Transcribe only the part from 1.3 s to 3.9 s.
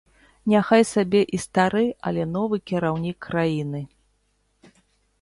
і стары, але новы кіраўнік краіны.